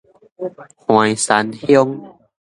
[0.87, 2.17] 橫山鄉